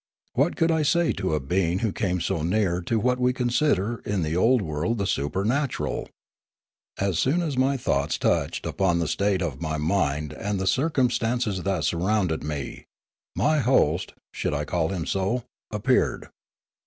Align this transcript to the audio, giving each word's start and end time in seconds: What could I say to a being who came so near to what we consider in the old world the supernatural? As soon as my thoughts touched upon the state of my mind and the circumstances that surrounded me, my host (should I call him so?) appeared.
What 0.33 0.55
could 0.55 0.71
I 0.71 0.81
say 0.81 1.11
to 1.11 1.35
a 1.35 1.39
being 1.39 1.77
who 1.85 1.91
came 1.91 2.21
so 2.21 2.41
near 2.41 2.81
to 2.81 2.99
what 2.99 3.19
we 3.19 3.33
consider 3.33 3.99
in 4.03 4.23
the 4.23 4.35
old 4.35 4.63
world 4.63 4.97
the 4.97 5.05
supernatural? 5.05 6.09
As 6.97 7.19
soon 7.19 7.43
as 7.43 7.55
my 7.55 7.77
thoughts 7.77 8.17
touched 8.17 8.65
upon 8.65 8.97
the 8.97 9.07
state 9.07 9.43
of 9.43 9.61
my 9.61 9.77
mind 9.77 10.33
and 10.33 10.59
the 10.59 10.65
circumstances 10.65 11.61
that 11.61 11.83
surrounded 11.83 12.43
me, 12.43 12.85
my 13.35 13.59
host 13.59 14.15
(should 14.33 14.55
I 14.55 14.65
call 14.65 14.87
him 14.89 15.05
so?) 15.05 15.43
appeared. 15.69 16.29